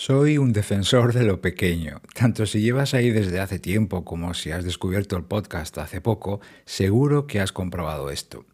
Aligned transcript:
Soy 0.00 0.38
un 0.38 0.52
defensor 0.52 1.12
de 1.12 1.24
lo 1.24 1.40
pequeño. 1.40 2.00
Tanto 2.14 2.46
si 2.46 2.60
llevas 2.60 2.94
ahí 2.94 3.10
desde 3.10 3.40
hace 3.40 3.58
tiempo 3.58 4.04
como 4.04 4.32
si 4.32 4.52
has 4.52 4.62
descubierto 4.62 5.16
el 5.16 5.24
podcast 5.24 5.76
hace 5.76 6.00
poco, 6.00 6.40
seguro 6.66 7.26
que 7.26 7.40
has 7.40 7.50
comprobado 7.50 8.08
esto. 8.08 8.46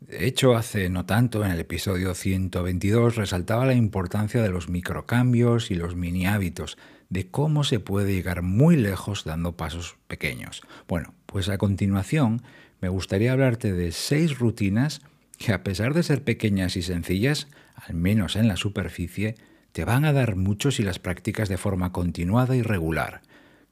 De 0.00 0.26
hecho, 0.26 0.56
hace 0.56 0.88
no 0.88 1.06
tanto, 1.06 1.44
en 1.44 1.52
el 1.52 1.60
episodio 1.60 2.16
122, 2.16 3.14
resaltaba 3.14 3.64
la 3.64 3.74
importancia 3.74 4.42
de 4.42 4.48
los 4.48 4.68
microcambios 4.68 5.70
y 5.70 5.76
los 5.76 5.94
mini 5.94 6.26
hábitos, 6.26 6.78
de 7.10 7.30
cómo 7.30 7.62
se 7.62 7.78
puede 7.78 8.12
llegar 8.12 8.42
muy 8.42 8.74
lejos 8.74 9.22
dando 9.22 9.56
pasos 9.56 9.98
pequeños. 10.08 10.62
Bueno, 10.88 11.14
pues 11.26 11.48
a 11.48 11.58
continuación 11.58 12.42
me 12.80 12.88
gustaría 12.88 13.30
hablarte 13.30 13.72
de 13.72 13.92
seis 13.92 14.36
rutinas 14.40 15.00
que 15.38 15.52
a 15.52 15.62
pesar 15.62 15.94
de 15.94 16.02
ser 16.02 16.24
pequeñas 16.24 16.76
y 16.76 16.82
sencillas, 16.82 17.46
al 17.76 17.94
menos 17.94 18.34
en 18.34 18.48
la 18.48 18.56
superficie, 18.56 19.36
te 19.72 19.84
van 19.84 20.04
a 20.04 20.12
dar 20.12 20.36
mucho 20.36 20.70
si 20.70 20.82
las 20.82 20.98
practicas 20.98 21.48
de 21.48 21.58
forma 21.58 21.92
continuada 21.92 22.56
y 22.56 22.62
regular. 22.62 23.22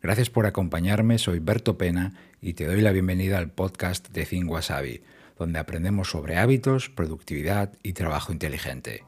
Gracias 0.02 0.30
por 0.30 0.46
acompañarme, 0.46 1.18
soy 1.18 1.38
Berto 1.38 1.78
Pena 1.78 2.12
y 2.40 2.52
te 2.52 2.66
doy 2.66 2.80
la 2.80 2.92
bienvenida 2.92 3.38
al 3.38 3.50
podcast 3.50 4.08
de 4.10 4.24
Think 4.24 4.50
Wasabi, 4.50 5.02
donde 5.38 5.58
aprendemos 5.58 6.10
sobre 6.10 6.38
hábitos, 6.38 6.90
productividad 6.90 7.72
y 7.82 7.92
trabajo 7.94 8.32
inteligente. 8.32 9.02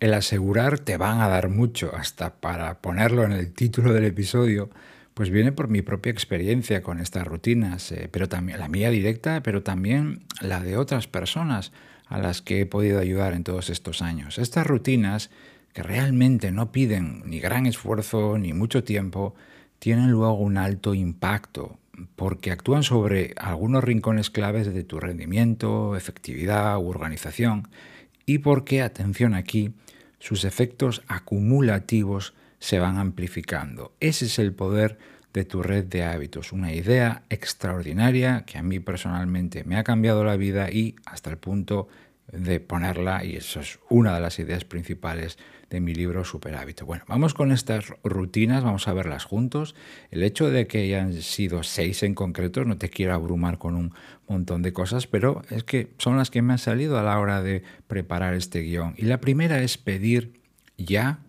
El 0.00 0.14
asegurar 0.14 0.78
te 0.78 0.96
van 0.96 1.20
a 1.20 1.28
dar 1.28 1.50
mucho, 1.50 1.94
hasta 1.94 2.40
para 2.40 2.80
ponerlo 2.80 3.24
en 3.24 3.32
el 3.32 3.52
título 3.52 3.92
del 3.92 4.04
episodio, 4.04 4.70
pues 5.20 5.28
viene 5.28 5.52
por 5.52 5.68
mi 5.68 5.82
propia 5.82 6.12
experiencia 6.12 6.82
con 6.82 6.98
estas 6.98 7.26
rutinas, 7.26 7.92
eh, 7.92 8.08
pero 8.10 8.26
también 8.26 8.58
la 8.58 8.68
mía 8.68 8.88
directa, 8.88 9.42
pero 9.42 9.62
también 9.62 10.20
la 10.40 10.62
de 10.62 10.78
otras 10.78 11.08
personas 11.08 11.72
a 12.06 12.16
las 12.16 12.40
que 12.40 12.62
he 12.62 12.64
podido 12.64 12.98
ayudar 12.98 13.34
en 13.34 13.44
todos 13.44 13.68
estos 13.68 14.00
años. 14.00 14.38
Estas 14.38 14.66
rutinas 14.66 15.28
que 15.74 15.82
realmente 15.82 16.52
no 16.52 16.72
piden 16.72 17.22
ni 17.26 17.38
gran 17.38 17.66
esfuerzo 17.66 18.38
ni 18.38 18.54
mucho 18.54 18.82
tiempo, 18.82 19.34
tienen 19.78 20.10
luego 20.10 20.38
un 20.38 20.56
alto 20.56 20.94
impacto 20.94 21.78
porque 22.16 22.50
actúan 22.50 22.82
sobre 22.82 23.34
algunos 23.36 23.84
rincones 23.84 24.30
claves 24.30 24.72
de 24.72 24.84
tu 24.84 25.00
rendimiento, 25.00 25.96
efectividad 25.96 26.78
u 26.78 26.88
organización 26.88 27.68
y 28.24 28.38
porque, 28.38 28.80
atención 28.80 29.34
aquí, 29.34 29.74
sus 30.18 30.44
efectos 30.44 31.02
acumulativos 31.08 32.32
se 32.60 32.78
van 32.78 32.98
amplificando. 32.98 33.92
Ese 33.98 34.26
es 34.26 34.38
el 34.38 34.52
poder 34.52 34.98
de 35.32 35.44
tu 35.44 35.62
red 35.62 35.84
de 35.84 36.04
hábitos, 36.04 36.52
una 36.52 36.72
idea 36.72 37.22
extraordinaria 37.30 38.44
que 38.46 38.58
a 38.58 38.62
mí 38.62 38.80
personalmente 38.80 39.64
me 39.64 39.76
ha 39.76 39.84
cambiado 39.84 40.24
la 40.24 40.36
vida 40.36 40.70
y 40.70 40.96
hasta 41.06 41.30
el 41.30 41.38
punto 41.38 41.88
de 42.32 42.60
ponerla, 42.60 43.24
y 43.24 43.36
eso 43.36 43.60
es 43.60 43.78
una 43.88 44.14
de 44.14 44.20
las 44.20 44.38
ideas 44.38 44.64
principales 44.64 45.38
de 45.68 45.80
mi 45.80 45.94
libro 45.94 46.24
Super 46.24 46.56
Hábito. 46.56 46.84
Bueno, 46.84 47.04
vamos 47.06 47.34
con 47.34 47.52
estas 47.52 47.92
rutinas, 48.02 48.64
vamos 48.64 48.88
a 48.88 48.92
verlas 48.92 49.24
juntos. 49.24 49.74
El 50.10 50.22
hecho 50.22 50.50
de 50.50 50.66
que 50.66 50.78
hayan 50.78 51.12
sido 51.12 51.62
seis 51.62 52.02
en 52.02 52.14
concreto, 52.14 52.64
no 52.64 52.76
te 52.76 52.88
quiero 52.88 53.14
abrumar 53.14 53.58
con 53.58 53.76
un 53.76 53.94
montón 54.28 54.62
de 54.62 54.72
cosas, 54.72 55.06
pero 55.06 55.42
es 55.50 55.64
que 55.64 55.90
son 55.98 56.16
las 56.16 56.30
que 56.30 56.42
me 56.42 56.52
han 56.52 56.58
salido 56.58 56.98
a 56.98 57.02
la 57.02 57.18
hora 57.18 57.42
de 57.42 57.62
preparar 57.86 58.34
este 58.34 58.60
guion. 58.60 58.94
Y 58.96 59.06
la 59.06 59.20
primera 59.20 59.62
es 59.62 59.78
pedir 59.78 60.40
ya, 60.76 61.20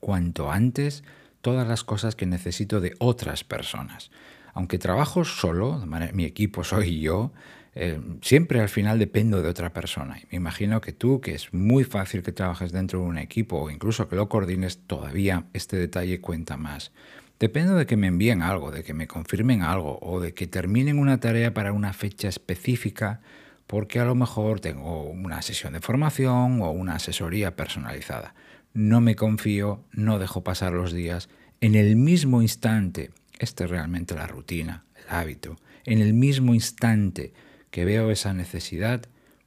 cuanto 0.00 0.50
antes, 0.50 1.04
todas 1.42 1.68
las 1.68 1.84
cosas 1.84 2.16
que 2.16 2.24
necesito 2.24 2.80
de 2.80 2.94
otras 2.98 3.44
personas. 3.44 4.10
Aunque 4.54 4.78
trabajo 4.78 5.24
solo, 5.24 5.84
mi 6.12 6.24
equipo 6.24 6.64
soy 6.64 7.00
yo, 7.00 7.32
eh, 7.74 8.00
siempre 8.20 8.60
al 8.60 8.68
final 8.68 8.98
dependo 8.98 9.42
de 9.42 9.48
otra 9.48 9.72
persona. 9.72 10.18
Y 10.18 10.26
me 10.30 10.36
imagino 10.36 10.80
que 10.80 10.92
tú, 10.92 11.20
que 11.20 11.34
es 11.34 11.52
muy 11.54 11.84
fácil 11.84 12.22
que 12.22 12.32
trabajes 12.32 12.72
dentro 12.72 13.00
de 13.00 13.06
un 13.06 13.18
equipo 13.18 13.56
o 13.56 13.70
incluso 13.70 14.08
que 14.08 14.16
lo 14.16 14.28
coordines, 14.28 14.78
todavía 14.86 15.46
este 15.52 15.76
detalle 15.76 16.20
cuenta 16.20 16.56
más. 16.56 16.92
Dependo 17.40 17.74
de 17.74 17.86
que 17.86 17.96
me 17.96 18.06
envíen 18.06 18.42
algo, 18.42 18.70
de 18.70 18.84
que 18.84 18.94
me 18.94 19.08
confirmen 19.08 19.62
algo 19.62 19.98
o 20.00 20.20
de 20.20 20.32
que 20.34 20.46
terminen 20.46 20.98
una 20.98 21.18
tarea 21.18 21.54
para 21.54 21.72
una 21.72 21.92
fecha 21.92 22.28
específica 22.28 23.20
porque 23.66 23.98
a 23.98 24.04
lo 24.04 24.14
mejor 24.14 24.60
tengo 24.60 25.04
una 25.04 25.40
sesión 25.40 25.72
de 25.72 25.80
formación 25.80 26.60
o 26.60 26.70
una 26.70 26.96
asesoría 26.96 27.56
personalizada. 27.56 28.34
No 28.74 29.00
me 29.00 29.16
confío, 29.16 29.84
no 29.92 30.18
dejo 30.18 30.42
pasar 30.42 30.72
los 30.72 30.92
días. 30.92 31.28
En 31.60 31.74
el 31.74 31.96
mismo 31.96 32.42
instante, 32.42 33.10
esta 33.38 33.64
es 33.64 33.70
realmente 33.70 34.14
la 34.14 34.26
rutina, 34.26 34.84
el 34.96 35.14
hábito, 35.14 35.56
en 35.84 36.00
el 36.00 36.14
mismo 36.14 36.54
instante 36.54 37.32
que 37.70 37.84
veo 37.84 38.10
esa 38.10 38.34
necesidad, 38.34 39.02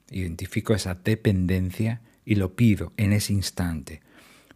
identifico 0.10 0.74
esa 0.74 0.96
dependencia 0.96 2.02
y 2.26 2.36
lo 2.36 2.56
pido 2.56 2.94
en 2.98 3.14
ese 3.14 3.34
instante. 3.34 4.02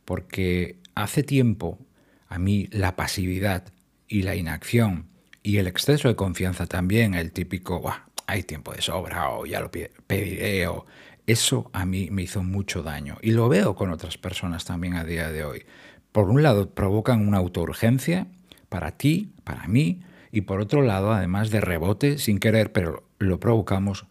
Porque 0.05 0.77
hace 0.95 1.23
tiempo 1.23 1.79
a 2.27 2.39
mí 2.39 2.67
la 2.71 2.95
pasividad 2.95 3.71
y 4.07 4.23
la 4.23 4.35
inacción 4.35 5.07
y 5.43 5.57
el 5.57 5.67
exceso 5.67 6.07
de 6.07 6.15
confianza 6.15 6.65
también, 6.67 7.13
el 7.13 7.31
típico, 7.31 7.81
hay 8.27 8.43
tiempo 8.43 8.73
de 8.73 8.81
sobra 8.81 9.29
o 9.29 9.45
ya 9.45 9.59
lo 9.59 9.71
pediré 9.71 10.67
o 10.67 10.85
eso 11.31 11.69
a 11.73 11.85
mí 11.85 12.09
me 12.11 12.23
hizo 12.23 12.43
mucho 12.43 12.83
daño 12.83 13.17
y 13.21 13.31
lo 13.31 13.49
veo 13.49 13.75
con 13.75 13.91
otras 13.91 14.17
personas 14.17 14.65
también 14.65 14.95
a 14.95 15.03
día 15.03 15.31
de 15.31 15.43
hoy. 15.43 15.65
Por 16.11 16.29
un 16.29 16.41
lado, 16.41 16.71
provocan 16.71 17.27
una 17.27 17.37
autourgencia 17.37 18.27
para 18.67 18.97
ti, 18.97 19.31
para 19.43 19.67
mí, 19.67 20.01
y 20.31 20.41
por 20.41 20.59
otro 20.59 20.81
lado, 20.81 21.11
además 21.11 21.49
de 21.49 21.61
rebote, 21.61 22.17
sin 22.17 22.39
querer, 22.39 22.71
pero 22.71 23.07
lo 23.19 23.39
provocamos, 23.39 24.05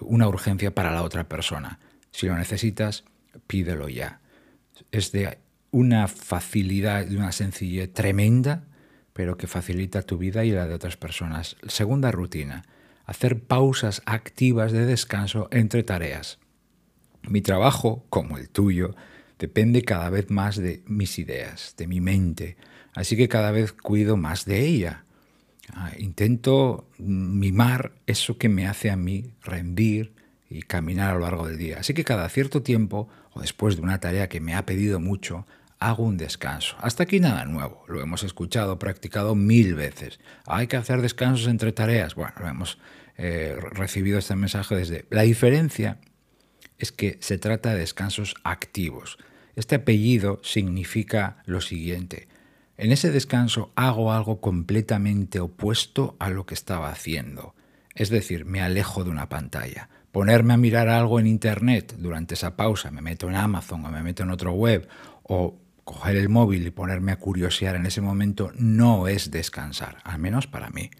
una 0.00 0.28
urgencia 0.28 0.74
para 0.74 0.92
la 0.92 1.02
otra 1.02 1.28
persona. 1.28 1.78
Si 2.10 2.26
lo 2.26 2.36
necesitas, 2.36 3.04
pídelo 3.46 3.88
ya. 3.88 4.20
Es 4.90 5.12
de 5.12 5.38
una 5.70 6.08
facilidad, 6.08 7.06
de 7.06 7.16
una 7.16 7.32
sencillez 7.32 7.92
tremenda, 7.92 8.64
pero 9.12 9.36
que 9.36 9.46
facilita 9.46 10.02
tu 10.02 10.18
vida 10.18 10.44
y 10.44 10.50
la 10.50 10.66
de 10.66 10.74
otras 10.74 10.96
personas. 10.96 11.56
Segunda 11.68 12.10
rutina, 12.10 12.64
hacer 13.06 13.40
pausas 13.40 14.02
activas 14.04 14.72
de 14.72 14.84
descanso 14.84 15.48
entre 15.50 15.82
tareas. 15.82 16.38
Mi 17.22 17.40
trabajo, 17.40 18.04
como 18.10 18.36
el 18.36 18.50
tuyo, 18.50 18.94
depende 19.38 19.82
cada 19.82 20.10
vez 20.10 20.30
más 20.30 20.56
de 20.56 20.82
mis 20.86 21.18
ideas, 21.18 21.74
de 21.78 21.86
mi 21.86 22.00
mente, 22.00 22.56
así 22.94 23.16
que 23.16 23.28
cada 23.28 23.50
vez 23.52 23.72
cuido 23.72 24.16
más 24.16 24.44
de 24.44 24.60
ella. 24.60 25.04
Ah, 25.72 25.92
intento 25.98 26.88
mimar 26.98 27.92
eso 28.06 28.38
que 28.38 28.48
me 28.48 28.66
hace 28.66 28.90
a 28.90 28.96
mí 28.96 29.32
rendir 29.42 30.12
y 30.48 30.62
caminar 30.62 31.10
a 31.10 31.14
lo 31.14 31.20
largo 31.20 31.48
del 31.48 31.58
día. 31.58 31.78
Así 31.80 31.92
que 31.92 32.04
cada 32.04 32.28
cierto 32.28 32.62
tiempo, 32.62 33.08
o 33.32 33.40
después 33.40 33.76
de 33.76 33.82
una 33.82 33.98
tarea 33.98 34.28
que 34.28 34.40
me 34.40 34.54
ha 34.54 34.64
pedido 34.64 35.00
mucho, 35.00 35.46
hago 35.78 36.04
un 36.04 36.16
descanso. 36.16 36.76
Hasta 36.80 37.04
aquí 37.04 37.20
nada 37.20 37.44
nuevo, 37.44 37.84
lo 37.88 38.00
hemos 38.00 38.22
escuchado, 38.22 38.78
practicado 38.78 39.34
mil 39.34 39.74
veces. 39.74 40.20
Hay 40.46 40.66
que 40.66 40.76
hacer 40.76 41.02
descansos 41.02 41.48
entre 41.48 41.72
tareas. 41.72 42.14
Bueno, 42.14 42.32
lo 42.40 42.48
hemos 42.48 42.78
eh, 43.16 43.56
recibido 43.72 44.18
este 44.18 44.36
mensaje 44.36 44.76
desde... 44.76 45.06
La 45.10 45.22
diferencia 45.22 45.98
es 46.78 46.92
que 46.92 47.18
se 47.20 47.38
trata 47.38 47.72
de 47.72 47.80
descansos 47.80 48.34
activos. 48.44 49.18
Este 49.54 49.76
apellido 49.76 50.40
significa 50.42 51.42
lo 51.46 51.60
siguiente. 51.60 52.28
En 52.76 52.92
ese 52.92 53.10
descanso 53.10 53.72
hago 53.74 54.12
algo 54.12 54.40
completamente 54.40 55.40
opuesto 55.40 56.16
a 56.18 56.28
lo 56.28 56.44
que 56.44 56.54
estaba 56.54 56.90
haciendo. 56.90 57.54
Es 57.94 58.10
decir, 58.10 58.44
me 58.44 58.60
alejo 58.60 59.02
de 59.04 59.10
una 59.10 59.30
pantalla. 59.30 59.88
Ponerme 60.12 60.54
a 60.54 60.58
mirar 60.58 60.88
algo 60.88 61.18
en 61.18 61.26
Internet 61.26 61.94
durante 61.98 62.34
esa 62.34 62.56
pausa, 62.56 62.90
me 62.90 63.00
meto 63.00 63.28
en 63.28 63.36
Amazon 63.36 63.84
o 63.84 63.90
me 63.90 64.02
meto 64.02 64.22
en 64.22 64.30
otro 64.30 64.52
web, 64.52 64.86
o 65.22 65.58
coger 65.86 66.16
el 66.16 66.28
móvil 66.28 66.66
y 66.66 66.72
ponerme 66.72 67.12
a 67.12 67.20
curiosear 67.20 67.76
en 67.76 67.86
ese 67.86 68.00
momento, 68.00 68.50
no 68.56 69.06
es 69.06 69.30
descansar, 69.30 69.98
al 70.02 70.18
menos 70.18 70.48
para 70.48 70.68
mí. 70.68 70.90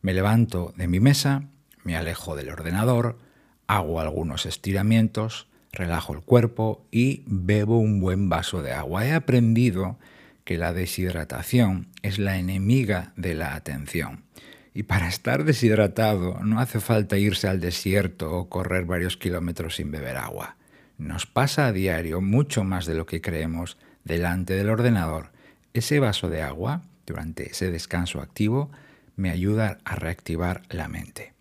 Me 0.00 0.14
levanto 0.14 0.72
de 0.74 0.88
mi 0.88 1.00
mesa, 1.00 1.50
me 1.84 1.96
alejo 1.96 2.34
del 2.34 2.48
ordenador, 2.48 3.18
hago 3.66 4.00
algunos 4.00 4.46
estiramientos, 4.46 5.48
relajo 5.70 6.14
el 6.14 6.22
cuerpo 6.22 6.86
y 6.90 7.24
bebo 7.26 7.78
un 7.78 8.00
buen 8.00 8.30
vaso 8.30 8.62
de 8.62 8.72
agua. 8.72 9.06
He 9.06 9.12
aprendido 9.12 9.98
que 10.44 10.56
la 10.56 10.72
deshidratación 10.72 11.88
es 12.00 12.18
la 12.18 12.38
enemiga 12.38 13.12
de 13.16 13.34
la 13.34 13.54
atención. 13.54 14.24
Y 14.72 14.84
para 14.84 15.08
estar 15.08 15.44
deshidratado 15.44 16.40
no 16.40 16.58
hace 16.58 16.80
falta 16.80 17.18
irse 17.18 17.48
al 17.48 17.60
desierto 17.60 18.32
o 18.32 18.48
correr 18.48 18.86
varios 18.86 19.18
kilómetros 19.18 19.76
sin 19.76 19.90
beber 19.90 20.16
agua. 20.16 20.56
Nos 20.96 21.26
pasa 21.26 21.66
a 21.66 21.72
diario 21.72 22.22
mucho 22.22 22.64
más 22.64 22.86
de 22.86 22.94
lo 22.94 23.04
que 23.04 23.20
creemos 23.20 23.76
delante 24.04 24.54
del 24.54 24.70
ordenador. 24.70 25.30
Ese 25.74 26.00
vaso 26.00 26.28
de 26.28 26.42
agua, 26.42 26.82
durante 27.06 27.50
ese 27.50 27.70
descanso 27.70 28.20
activo, 28.20 28.70
me 29.16 29.30
ayuda 29.30 29.78
a 29.84 29.96
reactivar 29.96 30.62
la 30.68 30.88
mente. 30.88 31.32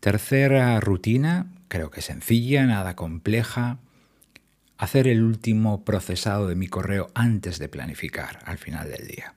Tercera 0.00 0.78
rutina, 0.80 1.46
creo 1.68 1.90
que 1.90 2.02
sencilla, 2.02 2.64
nada 2.66 2.94
compleja, 2.96 3.78
hacer 4.78 5.08
el 5.08 5.22
último 5.22 5.84
procesado 5.84 6.48
de 6.48 6.54
mi 6.54 6.68
correo 6.68 7.10
antes 7.14 7.58
de 7.58 7.68
planificar 7.68 8.40
al 8.44 8.58
final 8.58 8.90
del 8.90 9.06
día. 9.08 9.34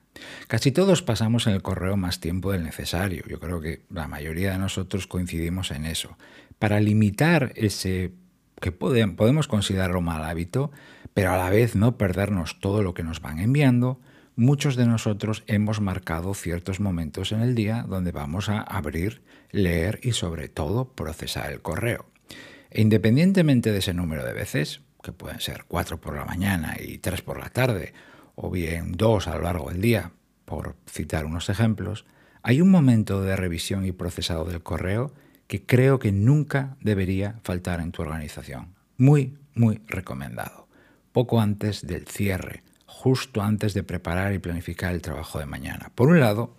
Casi 0.48 0.70
todos 0.70 1.02
pasamos 1.02 1.46
en 1.46 1.54
el 1.54 1.62
correo 1.62 1.96
más 1.96 2.20
tiempo 2.20 2.52
del 2.52 2.62
necesario. 2.62 3.24
Yo 3.26 3.40
creo 3.40 3.60
que 3.60 3.82
la 3.90 4.08
mayoría 4.08 4.52
de 4.52 4.58
nosotros 4.58 5.06
coincidimos 5.06 5.70
en 5.70 5.86
eso. 5.86 6.16
Para 6.58 6.80
limitar 6.80 7.52
ese 7.56 8.12
que 8.60 8.72
podemos 8.72 9.48
considerarlo 9.48 10.00
mal 10.00 10.24
hábito, 10.24 10.70
pero 11.14 11.32
a 11.32 11.36
la 11.36 11.50
vez 11.50 11.74
no 11.74 11.96
perdernos 11.96 12.60
todo 12.60 12.82
lo 12.82 12.94
que 12.94 13.02
nos 13.02 13.20
van 13.20 13.38
enviando, 13.38 14.00
muchos 14.36 14.76
de 14.76 14.86
nosotros 14.86 15.42
hemos 15.46 15.80
marcado 15.80 16.34
ciertos 16.34 16.80
momentos 16.80 17.32
en 17.32 17.40
el 17.40 17.54
día 17.54 17.84
donde 17.88 18.12
vamos 18.12 18.48
a 18.48 18.60
abrir, 18.60 19.22
leer 19.50 20.00
y 20.02 20.12
sobre 20.12 20.48
todo 20.48 20.92
procesar 20.92 21.50
el 21.52 21.62
correo. 21.62 22.06
E 22.70 22.82
independientemente 22.82 23.72
de 23.72 23.78
ese 23.78 23.94
número 23.94 24.24
de 24.24 24.32
veces, 24.32 24.82
que 25.02 25.12
pueden 25.12 25.40
ser 25.40 25.64
cuatro 25.66 26.00
por 26.00 26.16
la 26.16 26.24
mañana 26.24 26.76
y 26.78 26.98
tres 26.98 27.22
por 27.22 27.40
la 27.40 27.50
tarde, 27.50 27.94
o 28.34 28.50
bien 28.50 28.92
dos 28.92 29.26
a 29.26 29.34
lo 29.34 29.42
largo 29.42 29.70
del 29.70 29.80
día, 29.80 30.12
por 30.44 30.76
citar 30.86 31.24
unos 31.26 31.48
ejemplos, 31.48 32.06
hay 32.42 32.60
un 32.60 32.70
momento 32.70 33.22
de 33.22 33.36
revisión 33.36 33.84
y 33.84 33.92
procesado 33.92 34.44
del 34.44 34.62
correo 34.62 35.12
que 35.50 35.66
creo 35.66 35.98
que 35.98 36.12
nunca 36.12 36.76
debería 36.80 37.40
faltar 37.42 37.80
en 37.80 37.90
tu 37.90 38.02
organización. 38.02 38.68
Muy, 38.96 39.36
muy 39.56 39.80
recomendado. 39.88 40.68
Poco 41.10 41.40
antes 41.40 41.84
del 41.84 42.06
cierre, 42.06 42.62
justo 42.86 43.42
antes 43.42 43.74
de 43.74 43.82
preparar 43.82 44.32
y 44.32 44.38
planificar 44.38 44.94
el 44.94 45.02
trabajo 45.02 45.40
de 45.40 45.46
mañana. 45.46 45.90
Por 45.96 46.06
un 46.06 46.20
lado, 46.20 46.54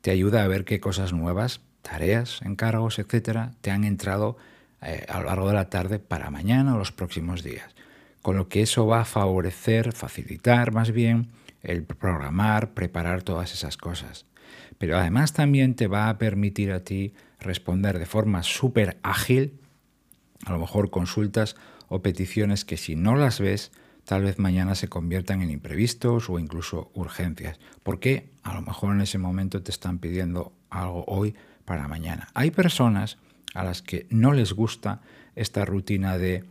te 0.00 0.10
ayuda 0.10 0.42
a 0.42 0.48
ver 0.48 0.64
qué 0.64 0.80
cosas 0.80 1.12
nuevas, 1.12 1.60
tareas, 1.82 2.40
encargos, 2.40 2.98
etcétera, 2.98 3.52
te 3.60 3.72
han 3.72 3.84
entrado 3.84 4.38
eh, 4.80 5.04
a 5.10 5.20
lo 5.20 5.26
largo 5.26 5.48
de 5.48 5.54
la 5.54 5.68
tarde 5.68 5.98
para 5.98 6.30
mañana 6.30 6.74
o 6.74 6.78
los 6.78 6.92
próximos 6.92 7.42
días 7.42 7.74
con 8.22 8.36
lo 8.36 8.48
que 8.48 8.62
eso 8.62 8.86
va 8.86 9.00
a 9.00 9.04
favorecer, 9.04 9.92
facilitar 9.92 10.72
más 10.72 10.92
bien 10.92 11.28
el 11.62 11.84
programar, 11.84 12.70
preparar 12.72 13.22
todas 13.22 13.52
esas 13.52 13.76
cosas. 13.76 14.26
Pero 14.78 14.98
además 14.98 15.32
también 15.32 15.74
te 15.74 15.86
va 15.86 16.08
a 16.08 16.18
permitir 16.18 16.72
a 16.72 16.80
ti 16.80 17.14
responder 17.40 17.98
de 17.98 18.06
forma 18.06 18.42
súper 18.42 18.98
ágil, 19.02 19.60
a 20.44 20.52
lo 20.52 20.58
mejor 20.58 20.90
consultas 20.90 21.56
o 21.88 22.02
peticiones 22.02 22.64
que 22.64 22.76
si 22.76 22.96
no 22.96 23.16
las 23.16 23.40
ves, 23.40 23.72
tal 24.04 24.22
vez 24.22 24.38
mañana 24.38 24.74
se 24.74 24.88
conviertan 24.88 25.42
en 25.42 25.50
imprevistos 25.50 26.30
o 26.30 26.38
incluso 26.38 26.90
urgencias, 26.94 27.58
porque 27.82 28.30
a 28.42 28.54
lo 28.54 28.62
mejor 28.62 28.94
en 28.94 29.00
ese 29.00 29.18
momento 29.18 29.62
te 29.62 29.70
están 29.70 29.98
pidiendo 29.98 30.52
algo 30.70 31.04
hoy 31.06 31.34
para 31.64 31.88
mañana. 31.88 32.28
Hay 32.34 32.50
personas 32.50 33.18
a 33.54 33.64
las 33.64 33.82
que 33.82 34.06
no 34.10 34.32
les 34.32 34.52
gusta 34.52 35.00
esta 35.36 35.64
rutina 35.64 36.18
de 36.18 36.44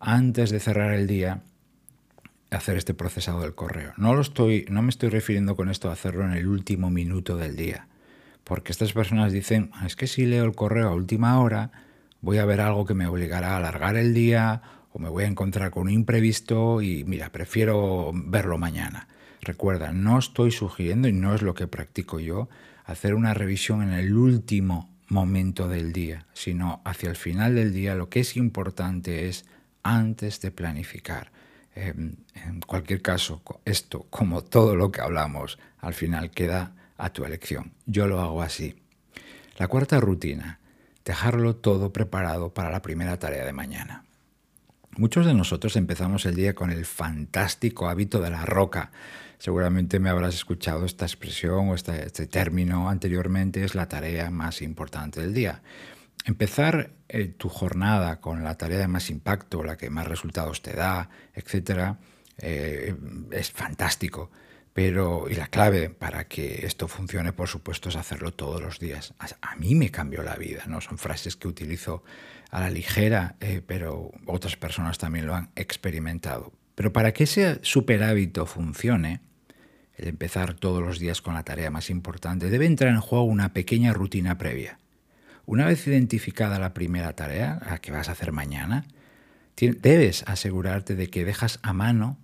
antes 0.00 0.50
de 0.50 0.60
cerrar 0.60 0.92
el 0.92 1.06
día, 1.06 1.42
hacer 2.50 2.76
este 2.76 2.94
procesado 2.94 3.40
del 3.40 3.54
correo. 3.54 3.92
No, 3.96 4.14
lo 4.14 4.20
estoy, 4.20 4.66
no 4.68 4.82
me 4.82 4.90
estoy 4.90 5.08
refiriendo 5.08 5.56
con 5.56 5.68
esto 5.68 5.88
a 5.88 5.92
hacerlo 5.92 6.24
en 6.24 6.32
el 6.32 6.46
último 6.46 6.90
minuto 6.90 7.36
del 7.36 7.56
día, 7.56 7.88
porque 8.46 8.70
estas 8.70 8.92
personas 8.92 9.32
dicen, 9.32 9.70
ah, 9.74 9.86
es 9.86 9.96
que 9.96 10.06
si 10.06 10.24
leo 10.24 10.44
el 10.44 10.54
correo 10.54 10.88
a 10.88 10.94
última 10.94 11.40
hora, 11.40 11.72
voy 12.20 12.38
a 12.38 12.44
ver 12.44 12.60
algo 12.60 12.86
que 12.86 12.94
me 12.94 13.08
obligará 13.08 13.54
a 13.54 13.56
alargar 13.56 13.96
el 13.96 14.14
día 14.14 14.62
o 14.92 15.00
me 15.00 15.08
voy 15.08 15.24
a 15.24 15.26
encontrar 15.26 15.72
con 15.72 15.88
un 15.88 15.90
imprevisto 15.90 16.80
y 16.80 17.02
mira, 17.02 17.32
prefiero 17.32 18.12
verlo 18.14 18.56
mañana. 18.56 19.08
Recuerda, 19.40 19.92
no 19.92 20.16
estoy 20.16 20.52
sugiriendo, 20.52 21.08
y 21.08 21.12
no 21.12 21.34
es 21.34 21.42
lo 21.42 21.54
que 21.54 21.66
practico 21.66 22.20
yo, 22.20 22.48
hacer 22.84 23.14
una 23.16 23.34
revisión 23.34 23.82
en 23.82 23.90
el 23.90 24.16
último 24.16 24.94
momento 25.08 25.66
del 25.66 25.92
día, 25.92 26.26
sino 26.32 26.82
hacia 26.84 27.10
el 27.10 27.16
final 27.16 27.56
del 27.56 27.72
día 27.72 27.96
lo 27.96 28.08
que 28.08 28.20
es 28.20 28.36
importante 28.36 29.28
es 29.28 29.44
antes 29.82 30.40
de 30.40 30.52
planificar. 30.52 31.32
Em, 31.74 32.14
en 32.34 32.60
cualquier 32.60 33.02
caso, 33.02 33.42
esto, 33.64 34.06
como 34.08 34.42
todo 34.42 34.76
lo 34.76 34.92
que 34.92 35.00
hablamos, 35.00 35.58
al 35.80 35.94
final 35.94 36.30
queda 36.30 36.76
a 36.96 37.12
tu 37.12 37.24
elección. 37.24 37.72
Yo 37.86 38.06
lo 38.06 38.20
hago 38.20 38.42
así. 38.42 38.76
La 39.58 39.68
cuarta 39.68 40.00
rutina, 40.00 40.60
dejarlo 41.04 41.56
todo 41.56 41.92
preparado 41.92 42.52
para 42.52 42.70
la 42.70 42.82
primera 42.82 43.18
tarea 43.18 43.44
de 43.44 43.52
mañana. 43.52 44.04
Muchos 44.98 45.26
de 45.26 45.34
nosotros 45.34 45.76
empezamos 45.76 46.24
el 46.24 46.34
día 46.34 46.54
con 46.54 46.70
el 46.70 46.86
fantástico 46.86 47.88
hábito 47.88 48.20
de 48.20 48.30
la 48.30 48.46
roca. 48.46 48.92
Seguramente 49.38 49.98
me 49.98 50.08
habrás 50.08 50.34
escuchado 50.34 50.86
esta 50.86 51.04
expresión 51.04 51.68
o 51.68 51.74
este, 51.74 52.26
término 52.26 52.88
anteriormente, 52.88 53.62
es 53.62 53.74
la 53.74 53.88
tarea 53.88 54.30
más 54.30 54.62
importante 54.62 55.20
del 55.20 55.34
día. 55.34 55.62
Empezar 56.24 56.92
eh, 57.08 57.26
tu 57.26 57.50
jornada 57.50 58.20
con 58.20 58.42
la 58.42 58.56
tarea 58.56 58.78
de 58.78 58.88
más 58.88 59.10
impacto, 59.10 59.62
la 59.62 59.76
que 59.76 59.90
más 59.90 60.08
resultados 60.08 60.62
te 60.62 60.72
da, 60.72 61.10
etcétera, 61.34 61.98
eh, 62.38 62.94
es 63.30 63.52
fantástico. 63.52 64.30
Pero, 64.76 65.24
y 65.30 65.34
la 65.36 65.46
clave 65.46 65.88
para 65.88 66.28
que 66.28 66.66
esto 66.66 66.86
funcione, 66.86 67.32
por 67.32 67.48
supuesto, 67.48 67.88
es 67.88 67.96
hacerlo 67.96 68.34
todos 68.34 68.60
los 68.60 68.78
días. 68.78 69.14
A, 69.40 69.56
mí 69.56 69.74
me 69.74 69.90
cambió 69.90 70.22
la 70.22 70.36
vida, 70.36 70.64
¿no? 70.66 70.82
Son 70.82 70.98
frases 70.98 71.34
que 71.34 71.48
utilizo 71.48 72.04
a 72.50 72.60
la 72.60 72.68
ligera, 72.68 73.36
eh, 73.40 73.62
pero 73.66 74.12
otras 74.26 74.56
personas 74.56 74.98
también 74.98 75.26
lo 75.26 75.34
han 75.34 75.48
experimentado. 75.56 76.52
Pero 76.74 76.92
para 76.92 77.14
que 77.14 77.24
ese 77.24 77.58
super 77.62 78.02
hábito 78.02 78.44
funcione, 78.44 79.22
el 79.96 80.08
empezar 80.08 80.52
todos 80.52 80.82
los 80.82 80.98
días 80.98 81.22
con 81.22 81.32
la 81.32 81.42
tarea 81.42 81.70
más 81.70 81.88
importante, 81.88 82.50
debe 82.50 82.66
entrar 82.66 82.92
en 82.92 83.00
juego 83.00 83.24
una 83.24 83.54
pequeña 83.54 83.94
rutina 83.94 84.36
previa. 84.36 84.78
Una 85.46 85.64
vez 85.64 85.86
identificada 85.86 86.58
la 86.58 86.74
primera 86.74 87.14
tarea, 87.14 87.60
la 87.64 87.78
que 87.78 87.92
vas 87.92 88.10
a 88.10 88.12
hacer 88.12 88.30
mañana, 88.30 88.84
debes 89.56 90.22
asegurarte 90.26 90.96
de 90.96 91.08
que 91.08 91.24
dejas 91.24 91.60
a 91.62 91.72
mano, 91.72 92.18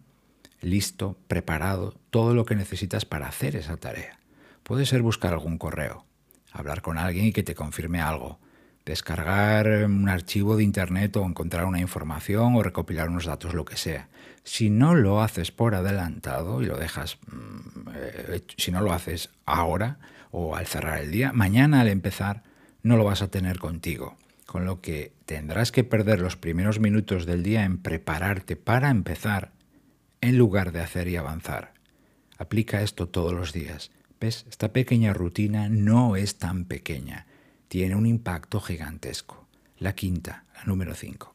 listo, 0.62 1.18
preparado, 1.28 1.94
todo 2.10 2.34
lo 2.34 2.46
que 2.46 2.56
necesitas 2.56 3.04
para 3.04 3.26
hacer 3.26 3.56
esa 3.56 3.76
tarea. 3.76 4.18
Puede 4.62 4.86
ser 4.86 5.02
buscar 5.02 5.32
algún 5.32 5.58
correo, 5.58 6.06
hablar 6.52 6.80
con 6.80 6.96
alguien 6.96 7.26
y 7.26 7.32
que 7.32 7.42
te 7.42 7.54
confirme 7.54 8.00
algo, 8.00 8.38
descargar 8.84 9.84
un 9.84 10.08
archivo 10.08 10.56
de 10.56 10.64
internet 10.64 11.16
o 11.16 11.26
encontrar 11.26 11.66
una 11.66 11.80
información 11.80 12.56
o 12.56 12.62
recopilar 12.62 13.08
unos 13.08 13.26
datos, 13.26 13.54
lo 13.54 13.64
que 13.64 13.76
sea. 13.76 14.08
Si 14.44 14.70
no 14.70 14.94
lo 14.94 15.22
haces 15.22 15.52
por 15.52 15.74
adelantado 15.74 16.62
y 16.62 16.66
lo 16.66 16.76
dejas, 16.76 17.18
mm, 17.26 17.88
eh, 17.94 18.40
si 18.56 18.72
no 18.72 18.80
lo 18.80 18.92
haces 18.92 19.30
ahora 19.46 19.98
o 20.30 20.56
al 20.56 20.66
cerrar 20.66 21.00
el 21.00 21.10
día, 21.10 21.32
mañana 21.32 21.80
al 21.80 21.88
empezar 21.88 22.42
no 22.82 22.96
lo 22.96 23.04
vas 23.04 23.22
a 23.22 23.28
tener 23.28 23.58
contigo, 23.58 24.16
con 24.46 24.64
lo 24.64 24.80
que 24.80 25.12
tendrás 25.26 25.70
que 25.70 25.84
perder 25.84 26.20
los 26.20 26.36
primeros 26.36 26.80
minutos 26.80 27.26
del 27.26 27.42
día 27.42 27.64
en 27.64 27.78
prepararte 27.78 28.56
para 28.56 28.90
empezar 28.90 29.52
en 30.22 30.38
lugar 30.38 30.72
de 30.72 30.80
hacer 30.80 31.08
y 31.08 31.16
avanzar. 31.16 31.74
Aplica 32.38 32.80
esto 32.80 33.08
todos 33.08 33.34
los 33.34 33.52
días. 33.52 33.90
¿Ves? 34.20 34.46
Esta 34.48 34.72
pequeña 34.72 35.12
rutina 35.12 35.68
no 35.68 36.16
es 36.16 36.38
tan 36.38 36.64
pequeña. 36.64 37.26
Tiene 37.68 37.96
un 37.96 38.06
impacto 38.06 38.60
gigantesco. 38.60 39.46
La 39.78 39.94
quinta, 39.94 40.44
la 40.54 40.64
número 40.64 40.94
5. 40.94 41.34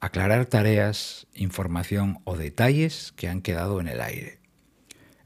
Aclarar 0.00 0.46
tareas, 0.46 1.26
información 1.34 2.20
o 2.24 2.36
detalles 2.36 3.12
que 3.16 3.28
han 3.28 3.42
quedado 3.42 3.80
en 3.80 3.88
el 3.88 4.00
aire. 4.00 4.38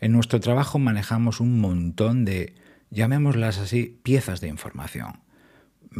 En 0.00 0.12
nuestro 0.12 0.40
trabajo 0.40 0.78
manejamos 0.78 1.40
un 1.40 1.60
montón 1.60 2.24
de 2.24 2.54
llamémoslas 2.90 3.58
así, 3.58 3.98
piezas 4.02 4.40
de 4.40 4.48
información. 4.48 5.20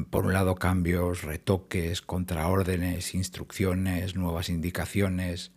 Por 0.09 0.25
un 0.25 0.33
lado, 0.33 0.55
cambios, 0.55 1.23
retoques, 1.23 2.01
contraórdenes, 2.01 3.15
instrucciones, 3.15 4.17
nuevas 4.17 4.49
indicaciones, 4.49 5.53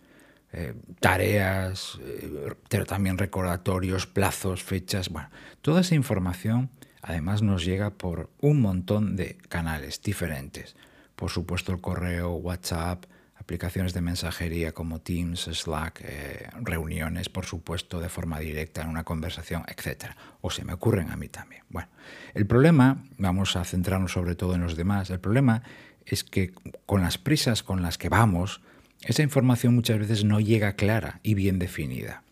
eh, 0.57 0.73
tareas, 1.01 1.99
eh, 2.01 2.53
pero 2.69 2.85
también 2.85 3.17
recordatorios, 3.17 4.07
plazos, 4.07 4.63
fechas. 4.63 5.09
Bueno, 5.09 5.29
toda 5.61 5.81
esa 5.81 5.95
información 5.95 6.69
además 7.01 7.41
nos 7.41 7.65
llega 7.65 7.89
por 7.91 8.29
un 8.39 8.61
montón 8.61 9.17
de 9.17 9.37
canales 9.49 10.01
diferentes. 10.01 10.77
Por 11.17 11.29
supuesto, 11.29 11.73
el 11.73 11.81
correo, 11.81 12.35
WhatsApp, 12.35 13.03
aplicaciones 13.35 13.93
de 13.93 13.99
mensajería 13.99 14.71
como 14.71 15.01
Teams, 15.01 15.49
Slack, 15.51 16.01
eh, 16.05 16.49
reuniones, 16.61 17.27
por 17.27 17.45
supuesto, 17.45 17.99
de 17.99 18.07
forma 18.07 18.39
directa 18.39 18.81
en 18.81 18.87
una 18.87 19.03
conversación, 19.03 19.63
etc. 19.67 20.13
O 20.39 20.49
se 20.49 20.63
me 20.63 20.71
ocurren 20.71 21.11
a 21.11 21.17
mí 21.17 21.27
también. 21.27 21.63
Bueno, 21.69 21.89
el 22.33 22.47
problema, 22.47 23.03
vamos 23.17 23.57
a 23.57 23.65
centrarnos 23.65 24.13
sobre 24.13 24.35
todo 24.35 24.55
en 24.55 24.61
los 24.61 24.77
demás, 24.77 25.09
el 25.09 25.19
problema 25.19 25.63
es 26.05 26.23
que 26.23 26.53
con 26.85 27.01
las 27.01 27.17
prisas 27.17 27.61
con 27.61 27.81
las 27.81 27.97
que 27.97 28.09
vamos, 28.09 28.61
esa 29.05 29.23
información 29.23 29.75
muchas 29.75 29.99
veces 29.99 30.23
no 30.23 30.39
llega 30.39 30.75
clara 30.75 31.19
y 31.23 31.35
bien 31.35 31.59
definida. 31.59 32.23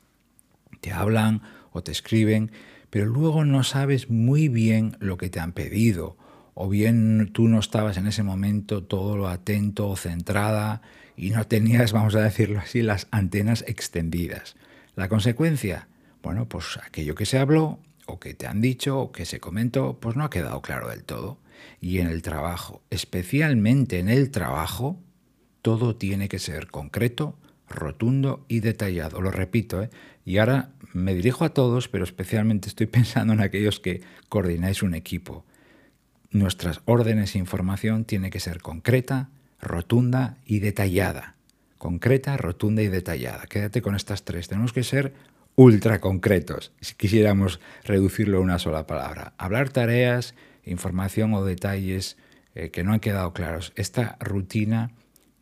Te 0.81 0.91
hablan 0.91 1.41
o 1.71 1.83
te 1.83 1.91
escriben, 1.91 2.51
pero 2.89 3.05
luego 3.05 3.45
no 3.45 3.63
sabes 3.63 4.09
muy 4.09 4.47
bien 4.49 4.97
lo 4.99 5.17
que 5.17 5.29
te 5.29 5.39
han 5.39 5.53
pedido 5.53 6.17
o 6.53 6.69
bien 6.69 7.31
tú 7.33 7.47
no 7.47 7.59
estabas 7.59 7.97
en 7.97 8.07
ese 8.07 8.23
momento 8.23 8.83
todo 8.83 9.17
lo 9.17 9.27
atento 9.27 9.87
o 9.89 9.95
centrada 9.95 10.81
y 11.15 11.29
no 11.31 11.45
tenías, 11.45 11.91
vamos 11.91 12.15
a 12.15 12.21
decirlo 12.21 12.59
así, 12.59 12.81
las 12.81 13.07
antenas 13.11 13.63
extendidas. 13.67 14.55
La 14.95 15.09
consecuencia, 15.09 15.87
bueno, 16.21 16.47
pues 16.47 16.79
aquello 16.85 17.15
que 17.15 17.25
se 17.25 17.39
habló 17.39 17.79
o 18.05 18.19
que 18.19 18.33
te 18.33 18.47
han 18.47 18.61
dicho 18.61 18.99
o 18.99 19.11
que 19.11 19.25
se 19.25 19.39
comentó, 19.39 19.99
pues 19.99 20.15
no 20.15 20.23
ha 20.23 20.29
quedado 20.29 20.61
claro 20.61 20.89
del 20.89 21.03
todo. 21.03 21.39
Y 21.79 21.99
en 21.99 22.07
el 22.07 22.21
trabajo, 22.21 22.81
especialmente 22.89 23.99
en 23.99 24.09
el 24.09 24.31
trabajo, 24.31 24.99
todo 25.63 25.95
tiene 25.95 26.27
que 26.27 26.39
ser 26.39 26.67
concreto, 26.67 27.35
rotundo 27.67 28.45
y 28.49 28.59
detallado. 28.59 29.21
Lo 29.21 29.31
repito, 29.31 29.81
¿eh? 29.81 29.89
y 30.25 30.37
ahora 30.37 30.69
me 30.93 31.15
dirijo 31.15 31.45
a 31.45 31.53
todos, 31.53 31.87
pero 31.87 32.03
especialmente 32.03 32.67
estoy 32.67 32.85
pensando 32.97 33.33
en 33.33 33.39
aquellos 33.39 33.79
que 33.79 34.01
coordináis 34.29 34.83
un 34.83 34.93
equipo. 34.93 35.45
Nuestras 36.29 36.81
órdenes 36.85 37.33
e 37.33 37.39
información 37.39 38.05
tiene 38.05 38.29
que 38.29 38.39
ser 38.39 38.61
concreta, 38.61 39.29
rotunda 39.61 40.37
y 40.45 40.59
detallada. 40.59 41.35
Concreta, 41.77 42.37
rotunda 42.37 42.81
y 42.81 42.87
detallada. 42.87 43.45
Quédate 43.47 43.81
con 43.81 43.95
estas 43.95 44.23
tres. 44.25 44.49
Tenemos 44.49 44.73
que 44.73 44.83
ser 44.83 45.13
ultra 45.55 46.01
concretos, 46.01 46.73
si 46.81 46.95
quisiéramos 46.95 47.61
reducirlo 47.85 48.39
a 48.39 48.41
una 48.41 48.59
sola 48.59 48.85
palabra. 48.85 49.33
Hablar 49.37 49.69
tareas, 49.69 50.35
información 50.65 51.33
o 51.33 51.45
detalles 51.45 52.17
eh, 52.55 52.69
que 52.69 52.83
no 52.83 52.91
han 52.91 52.99
quedado 52.99 53.31
claros. 53.31 53.71
Esta 53.75 54.17
rutina 54.19 54.91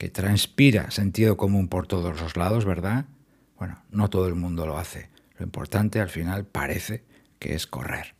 que 0.01 0.09
transpira 0.09 0.89
sentido 0.89 1.37
común 1.37 1.67
por 1.67 1.85
todos 1.85 2.19
los 2.19 2.35
lados, 2.35 2.65
¿verdad? 2.65 3.05
Bueno, 3.55 3.83
no 3.91 4.09
todo 4.09 4.27
el 4.27 4.33
mundo 4.33 4.65
lo 4.65 4.79
hace. 4.79 5.11
Lo 5.37 5.45
importante 5.45 5.99
al 5.99 6.09
final 6.09 6.43
parece 6.43 7.03
que 7.37 7.53
es 7.53 7.67
correr. 7.67 8.15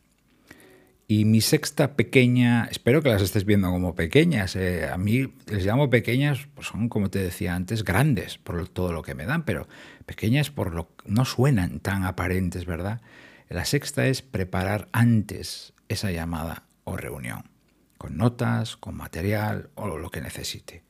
Y 1.08 1.24
mi 1.24 1.40
sexta 1.40 1.96
pequeña, 1.96 2.68
espero 2.70 3.02
que 3.02 3.08
las 3.08 3.20
estés 3.20 3.44
viendo 3.44 3.68
como 3.72 3.96
pequeñas. 3.96 4.54
Eh, 4.54 4.88
a 4.88 4.96
mí 4.96 5.34
les 5.48 5.66
llamo 5.66 5.90
pequeñas, 5.90 6.46
pues 6.54 6.68
son, 6.68 6.88
como 6.88 7.10
te 7.10 7.18
decía 7.18 7.56
antes, 7.56 7.82
grandes 7.82 8.38
por 8.38 8.68
todo 8.68 8.92
lo 8.92 9.02
que 9.02 9.16
me 9.16 9.26
dan, 9.26 9.44
pero 9.44 9.66
pequeñas 10.06 10.52
por 10.52 10.76
lo 10.76 10.88
no 11.04 11.24
suenan 11.24 11.80
tan 11.80 12.04
aparentes, 12.04 12.64
¿verdad? 12.64 13.00
La 13.48 13.64
sexta 13.64 14.06
es 14.06 14.22
preparar 14.22 14.88
antes 14.92 15.72
esa 15.88 16.12
llamada 16.12 16.62
o 16.84 16.96
reunión, 16.96 17.50
con 17.98 18.16
notas, 18.18 18.76
con 18.76 18.96
material 18.96 19.70
o 19.74 19.98
lo 19.98 20.10
que 20.10 20.20
necesite. 20.20 20.84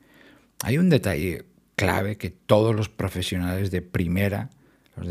Hay 0.63 0.79
un 0.79 0.89
detalle 0.89 1.45
clave 1.75 2.17
que 2.17 2.31
todos 2.31 2.75
los 2.75 2.89
profesionales 2.89 3.71
de 3.73 3.83
primera, 3.83 4.51
los 4.97 5.09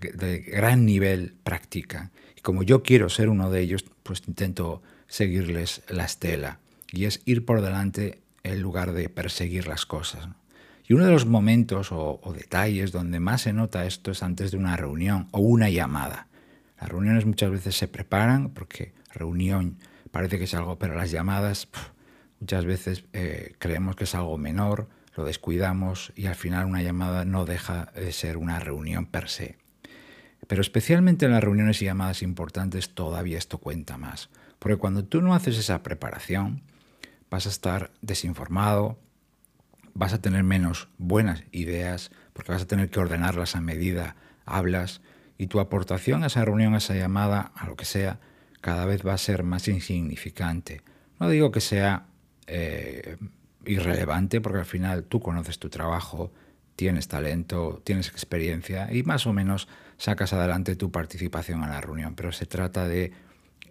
de, 0.00 0.44
gran 0.46 0.84
nivel, 0.84 1.34
practican. 1.44 2.10
Y 2.36 2.40
como 2.40 2.64
yo 2.64 2.82
quiero 2.82 3.08
ser 3.08 3.28
uno 3.28 3.50
de 3.50 3.60
ellos, 3.60 3.84
pues 4.02 4.22
intento 4.26 4.82
seguirles 5.06 5.82
la 5.88 6.04
estela. 6.04 6.58
Y 6.90 7.04
es 7.04 7.22
ir 7.24 7.44
por 7.44 7.62
delante 7.62 8.20
en 8.42 8.60
lugar 8.60 8.92
de 8.92 9.08
perseguir 9.08 9.68
las 9.68 9.86
cosas. 9.86 10.28
Y 10.86 10.92
uno 10.92 11.06
de 11.06 11.12
los 11.12 11.24
momentos 11.24 11.88
o, 11.92 12.34
detalles 12.36 12.90
donde 12.90 13.20
más 13.20 13.42
se 13.42 13.52
nota 13.52 13.86
esto 13.86 14.10
es 14.10 14.22
antes 14.22 14.50
de 14.50 14.58
una 14.58 14.76
reunión 14.76 15.28
o 15.30 15.38
una 15.38 15.70
llamada. 15.70 16.26
Las 16.80 16.90
reuniones 16.90 17.24
muchas 17.24 17.50
veces 17.50 17.76
se 17.76 17.86
preparan 17.88 18.50
porque 18.50 18.92
reunión 19.12 19.78
parece 20.10 20.36
que 20.36 20.44
es 20.44 20.54
algo, 20.54 20.78
pero 20.78 20.94
las 20.94 21.10
llamadas 21.10 21.68
muchas 22.44 22.66
veces 22.66 23.04
eh, 23.14 23.54
creemos 23.58 23.96
que 23.96 24.04
es 24.04 24.14
algo 24.14 24.36
menor, 24.36 24.86
lo 25.16 25.24
descuidamos 25.24 26.12
y 26.14 26.26
al 26.26 26.34
final 26.34 26.66
una 26.66 26.82
llamada 26.82 27.24
no 27.24 27.46
deja 27.46 27.90
de 27.94 28.12
ser 28.12 28.36
una 28.36 28.60
reunión 28.60 29.06
per 29.06 29.30
se. 29.30 29.56
Pero 30.46 30.60
especialmente 30.60 31.24
en 31.24 31.32
las 31.32 31.42
reuniones 31.42 31.80
y 31.80 31.86
llamadas 31.86 32.20
importantes 32.20 32.90
todavía 32.90 33.38
esto 33.38 33.56
cuenta 33.56 33.96
más, 33.96 34.28
porque 34.58 34.76
cuando 34.76 35.06
tú 35.06 35.22
no 35.22 35.34
haces 35.34 35.56
esa 35.56 35.82
preparación 35.82 36.60
vas 37.30 37.46
a 37.46 37.48
estar 37.48 37.92
desinformado, 38.02 38.98
vas 39.94 40.12
a 40.12 40.20
tener 40.20 40.42
menos 40.42 40.88
buenas 40.98 41.44
ideas, 41.50 42.10
porque 42.34 42.52
vas 42.52 42.60
a 42.60 42.66
tener 42.66 42.90
que 42.90 43.00
ordenarlas 43.00 43.56
a 43.56 43.62
medida 43.62 44.16
hablas 44.44 45.00
y 45.38 45.46
tu 45.46 45.60
aportación 45.60 46.24
a 46.24 46.26
esa 46.26 46.44
reunión, 46.44 46.74
a 46.74 46.78
esa 46.78 46.94
llamada, 46.94 47.52
a 47.54 47.64
lo 47.64 47.74
que 47.74 47.86
sea, 47.86 48.20
cada 48.60 48.84
vez 48.84 49.00
va 49.06 49.14
a 49.14 49.18
ser 49.18 49.44
más 49.44 49.66
insignificante. 49.66 50.82
No 51.18 51.30
digo 51.30 51.50
que 51.50 51.62
sea 51.62 52.04
eh, 52.46 53.16
irrelevante 53.66 54.40
porque 54.40 54.58
al 54.58 54.66
final 54.66 55.04
tú 55.04 55.20
conoces 55.20 55.58
tu 55.58 55.68
trabajo, 55.68 56.32
tienes 56.76 57.08
talento, 57.08 57.80
tienes 57.84 58.08
experiencia 58.08 58.92
y 58.92 59.02
más 59.02 59.26
o 59.26 59.32
menos 59.32 59.68
sacas 59.96 60.32
adelante 60.32 60.76
tu 60.76 60.90
participación 60.90 61.62
en 61.62 61.70
la 61.70 61.80
reunión, 61.80 62.14
pero 62.14 62.32
se 62.32 62.46
trata 62.46 62.88
de 62.88 63.12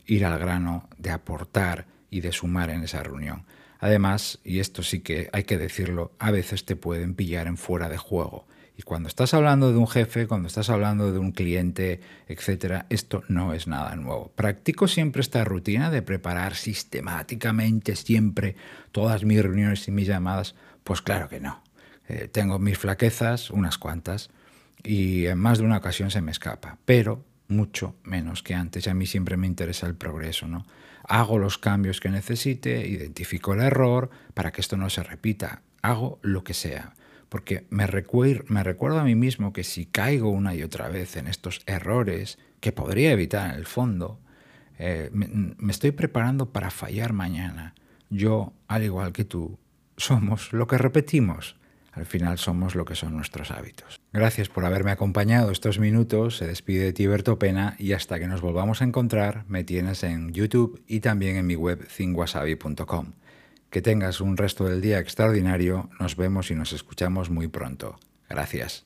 ir 0.05 0.25
al 0.25 0.39
grano, 0.39 0.87
de 0.97 1.11
aportar 1.11 1.85
y 2.09 2.21
de 2.21 2.31
sumar 2.31 2.69
en 2.69 2.83
esa 2.83 3.03
reunión. 3.03 3.45
Además, 3.79 4.39
y 4.43 4.59
esto 4.59 4.81
sí 4.81 5.01
que 5.01 5.29
hay 5.33 5.43
que 5.43 5.57
decirlo, 5.57 6.13
a 6.19 6.31
veces 6.31 6.65
te 6.65 6.75
pueden 6.75 7.15
pillar 7.15 7.47
en 7.47 7.57
fuera 7.57 7.89
de 7.89 7.97
juego 7.97 8.47
y 8.75 8.81
cuando 8.81 9.07
estás 9.07 9.33
hablando 9.33 9.71
de 9.71 9.77
un 9.77 9.87
jefe, 9.87 10.25
cuando 10.27 10.47
estás 10.47 10.69
hablando 10.69 11.11
de 11.11 11.19
un 11.19 11.31
cliente, 11.31 12.01
etcétera, 12.27 12.87
esto 12.89 13.23
no 13.27 13.53
es 13.53 13.67
nada 13.67 13.95
nuevo. 13.95 14.31
Practico 14.35 14.87
siempre 14.87 15.21
esta 15.21 15.43
rutina 15.43 15.91
de 15.91 16.01
preparar 16.01 16.55
sistemáticamente 16.55 17.95
siempre 17.95 18.55
todas 18.91 19.23
mis 19.23 19.43
reuniones 19.43 19.87
y 19.87 19.91
mis 19.91 20.07
llamadas. 20.07 20.55
Pues 20.83 21.01
claro 21.01 21.29
que 21.29 21.39
no. 21.39 21.61
Eh, 22.07 22.27
tengo 22.31 22.57
mis 22.57 22.79
flaquezas, 22.79 23.51
unas 23.51 23.77
cuantas, 23.77 24.31
y 24.83 25.27
en 25.27 25.37
más 25.37 25.59
de 25.59 25.65
una 25.65 25.77
ocasión 25.77 26.09
se 26.09 26.21
me 26.21 26.31
escapa, 26.31 26.77
pero 26.83 27.23
mucho 27.47 27.95
menos 28.03 28.41
que 28.41 28.55
antes. 28.55 28.87
A 28.87 28.95
mí 28.95 29.05
siempre 29.05 29.37
me 29.37 29.45
interesa 29.45 29.85
el 29.85 29.95
progreso, 29.95 30.47
¿no? 30.47 30.65
Hago 31.07 31.37
los 31.37 31.59
cambios 31.59 31.99
que 31.99 32.09
necesite, 32.09 32.87
identifico 32.87 33.53
el 33.53 33.61
error 33.61 34.09
para 34.33 34.51
que 34.51 34.61
esto 34.61 34.77
no 34.77 34.89
se 34.89 35.03
repita. 35.03 35.61
Hago 35.81 36.17
lo 36.23 36.43
que 36.43 36.53
sea 36.53 36.93
porque 37.33 37.65
me, 37.71 37.87
recuerdo, 37.87 38.99
a 38.99 39.03
mí 39.03 39.15
mismo 39.15 39.53
que 39.53 39.63
si 39.63 39.87
caigo 39.87 40.29
una 40.29 40.53
y 40.53 40.61
otra 40.61 40.87
vez 40.89 41.17
en 41.17 41.27
estos 41.27 41.61
errores 41.65 42.37
que 42.59 42.71
podría 42.71 43.11
evitar 43.11 43.49
en 43.49 43.55
el 43.55 43.65
fondo, 43.65 44.19
eh, 44.77 45.09
me, 45.11 45.71
estoy 45.71 45.89
preparando 45.89 46.51
para 46.51 46.69
fallar 46.69 47.11
mañana. 47.11 47.73
Yo, 48.11 48.53
al 48.67 48.83
igual 48.83 49.13
que 49.13 49.25
tú, 49.25 49.57
somos 49.97 50.53
lo 50.53 50.67
que 50.67 50.77
repetimos. 50.77 51.55
Al 51.91 52.05
final 52.05 52.37
somos 52.37 52.75
lo 52.75 52.85
que 52.85 52.93
son 52.93 53.15
nuestros 53.15 53.49
hábitos. 53.49 53.99
Gracias 54.11 54.47
por 54.47 54.63
haberme 54.63 54.91
acompañado 54.91 55.49
estos 55.49 55.79
minutos. 55.79 56.37
Se 56.37 56.45
despide 56.45 56.83
de 56.83 56.93
Tiberto 56.93 57.39
Pena 57.39 57.75
y 57.79 57.93
hasta 57.93 58.19
que 58.19 58.27
nos 58.27 58.41
volvamos 58.41 58.83
a 58.83 58.85
encontrar, 58.85 59.43
me 59.47 59.63
tienes 59.63 60.03
en 60.03 60.33
YouTube 60.33 60.83
y 60.85 60.99
también 60.99 61.37
en 61.37 61.47
mi 61.47 61.55
web 61.55 61.83
cinguasabi.com. 61.89 63.13
Que 63.73 63.81
tengas 63.81 64.21
un 64.21 64.37
resto 64.37 64.65
del 64.65 64.81
día 64.81 64.99
extraordinario. 64.99 65.89
Nos 65.99 66.15
vemos 66.15 66.51
y 66.51 66.53
nos 66.53 66.73
escuchamos 66.73 67.31
muy 67.31 67.47
pronto. 67.47 67.97
Gracias. 68.29 68.85